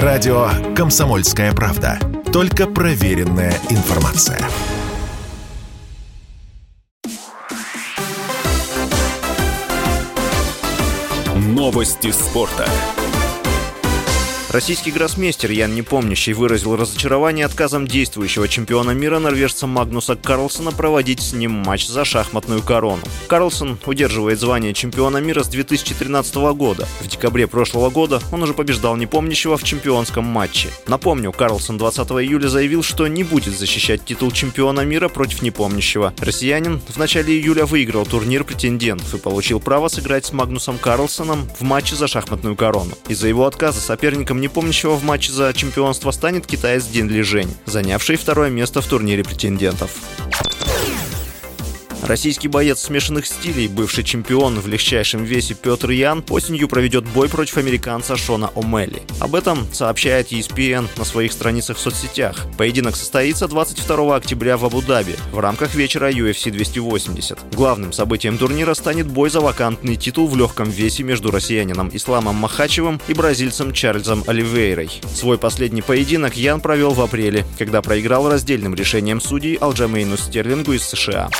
Радио 0.00 0.48
«Комсомольская 0.74 1.52
правда». 1.52 1.98
Только 2.32 2.66
проверенная 2.66 3.52
информация. 3.68 4.40
Новости 11.36 12.10
спорта. 12.10 12.66
Российский 14.52 14.90
гроссмейстер 14.90 15.50
Ян 15.50 15.74
Непомнящий 15.74 16.34
выразил 16.34 16.76
разочарование 16.76 17.46
отказом 17.46 17.86
действующего 17.88 18.48
чемпиона 18.48 18.90
мира 18.90 19.18
норвежца 19.18 19.66
Магнуса 19.66 20.14
Карлсона 20.14 20.72
проводить 20.72 21.20
с 21.22 21.32
ним 21.32 21.52
матч 21.52 21.86
за 21.86 22.04
шахматную 22.04 22.60
корону. 22.60 23.00
Карлсон 23.28 23.78
удерживает 23.86 24.38
звание 24.38 24.74
чемпиона 24.74 25.16
мира 25.22 25.42
с 25.42 25.48
2013 25.48 26.34
года. 26.54 26.86
В 27.00 27.08
декабре 27.08 27.46
прошлого 27.46 27.88
года 27.88 28.20
он 28.30 28.42
уже 28.42 28.52
побеждал 28.52 28.94
Непомнящего 28.96 29.56
в 29.56 29.64
чемпионском 29.64 30.24
матче. 30.26 30.68
Напомню, 30.86 31.32
Карлсон 31.32 31.78
20 31.78 32.06
июля 32.10 32.48
заявил, 32.48 32.82
что 32.82 33.06
не 33.06 33.24
будет 33.24 33.56
защищать 33.56 34.04
титул 34.04 34.30
чемпиона 34.32 34.82
мира 34.82 35.08
против 35.08 35.40
Непомнящего. 35.40 36.12
Россиянин 36.18 36.82
в 36.88 36.98
начале 36.98 37.32
июля 37.32 37.64
выиграл 37.64 38.04
турнир 38.04 38.44
претендентов 38.44 39.14
и 39.14 39.18
получил 39.18 39.60
право 39.60 39.88
сыграть 39.88 40.26
с 40.26 40.32
Магнусом 40.34 40.76
Карлсоном 40.76 41.48
в 41.58 41.62
матче 41.62 41.96
за 41.96 42.06
шахматную 42.06 42.54
корону. 42.54 42.92
Из-за 43.08 43.28
его 43.28 43.46
отказа 43.46 43.80
соперником 44.42 44.62
непомнящего 44.62 44.96
в 44.96 45.04
матче 45.04 45.32
за 45.32 45.52
чемпионство 45.54 46.10
станет 46.10 46.46
китаец 46.46 46.84
Дин 46.86 47.08
Ли 47.08 47.22
Жень, 47.22 47.54
занявший 47.66 48.16
второе 48.16 48.50
место 48.50 48.80
в 48.80 48.86
турнире 48.86 49.22
претендентов. 49.24 49.90
Российский 52.02 52.48
боец 52.48 52.80
смешанных 52.80 53.26
стилей, 53.26 53.68
бывший 53.68 54.02
чемпион 54.02 54.58
в 54.58 54.66
легчайшем 54.66 55.22
весе 55.22 55.54
Петр 55.54 55.90
Ян, 55.90 56.24
осенью 56.30 56.66
проведет 56.68 57.04
бой 57.04 57.28
против 57.28 57.58
американца 57.58 58.16
Шона 58.16 58.50
О'Мелли. 58.56 59.02
Об 59.20 59.36
этом 59.36 59.72
сообщает 59.72 60.32
ESPN 60.32 60.88
на 60.96 61.04
своих 61.04 61.32
страницах 61.32 61.76
в 61.76 61.80
соцсетях. 61.80 62.46
Поединок 62.58 62.96
состоится 62.96 63.46
22 63.46 64.16
октября 64.16 64.56
в 64.56 64.64
Абу-Даби 64.64 65.14
в 65.30 65.38
рамках 65.38 65.76
вечера 65.76 66.10
UFC 66.10 66.50
280. 66.50 67.38
Главным 67.54 67.92
событием 67.92 68.36
турнира 68.36 68.74
станет 68.74 69.06
бой 69.06 69.30
за 69.30 69.40
вакантный 69.40 69.94
титул 69.94 70.26
в 70.26 70.36
легком 70.36 70.68
весе 70.68 71.04
между 71.04 71.30
россиянином 71.30 71.88
Исламом 71.92 72.34
Махачевым 72.34 73.00
и 73.06 73.14
бразильцем 73.14 73.72
Чарльзом 73.72 74.24
Оливейрой. 74.26 74.90
Свой 75.14 75.38
последний 75.38 75.82
поединок 75.82 76.36
Ян 76.36 76.60
провел 76.60 76.94
в 76.94 77.00
апреле, 77.00 77.46
когда 77.58 77.80
проиграл 77.80 78.28
раздельным 78.28 78.74
решением 78.74 79.20
судей 79.20 79.54
Алджамейну 79.54 80.16
Стерлингу 80.16 80.72
из 80.72 80.82
США. 80.82 81.30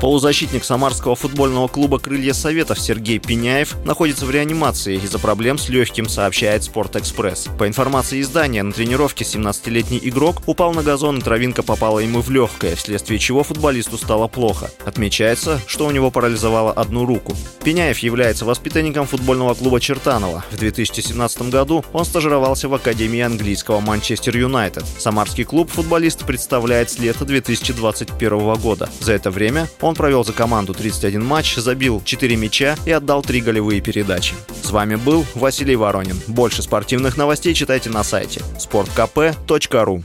Полузащитник 0.00 0.64
самарского 0.64 1.16
футбольного 1.16 1.66
клуба 1.66 1.98
«Крылья 1.98 2.32
Советов» 2.32 2.78
Сергей 2.78 3.18
Пеняев 3.18 3.76
находится 3.84 4.26
в 4.26 4.30
реанимации 4.30 4.96
из-за 4.96 5.18
проблем 5.18 5.58
с 5.58 5.68
легким, 5.68 6.08
сообщает 6.08 6.62
«Спортэкспресс». 6.62 7.48
По 7.58 7.66
информации 7.66 8.20
издания, 8.20 8.62
на 8.62 8.72
тренировке 8.72 9.24
17-летний 9.24 9.98
игрок 10.04 10.42
упал 10.46 10.72
на 10.72 10.84
газон 10.84 11.18
и 11.18 11.20
травинка 11.20 11.64
попала 11.64 11.98
ему 11.98 12.20
в 12.20 12.30
легкое, 12.30 12.76
вследствие 12.76 13.18
чего 13.18 13.42
футболисту 13.42 13.98
стало 13.98 14.28
плохо. 14.28 14.70
Отмечается, 14.84 15.60
что 15.66 15.84
у 15.84 15.90
него 15.90 16.12
парализовало 16.12 16.72
одну 16.72 17.04
руку. 17.04 17.34
Пеняев 17.64 17.98
является 17.98 18.44
воспитанником 18.44 19.04
футбольного 19.04 19.54
клуба 19.54 19.80
Чертанова. 19.80 20.44
В 20.52 20.56
2017 20.56 21.50
году 21.50 21.84
он 21.92 22.04
стажировался 22.04 22.68
в 22.68 22.74
Академии 22.74 23.20
английского 23.20 23.80
Манчестер 23.80 24.36
Юнайтед. 24.36 24.84
Самарский 24.98 25.42
клуб 25.42 25.70
футболист 25.70 26.24
представляет 26.24 26.88
с 26.88 27.00
лета 27.00 27.24
2021 27.24 28.54
года. 28.54 28.88
За 29.00 29.12
это 29.12 29.32
время 29.32 29.68
он 29.80 29.87
он 29.88 29.94
провел 29.94 30.24
за 30.24 30.32
команду 30.32 30.74
31 30.74 31.24
матч, 31.24 31.56
забил 31.56 32.02
4 32.04 32.36
мяча 32.36 32.76
и 32.86 32.92
отдал 32.92 33.22
3 33.22 33.40
голевые 33.40 33.80
передачи. 33.80 34.34
С 34.62 34.70
вами 34.70 34.96
был 34.96 35.24
Василий 35.34 35.76
Воронин. 35.76 36.20
Больше 36.26 36.62
спортивных 36.62 37.16
новостей 37.16 37.54
читайте 37.54 37.90
на 37.90 38.04
сайте 38.04 38.42
sportkp.ru 38.58 40.04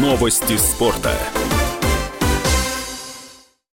Новости 0.00 0.56
спорта. 0.56 1.12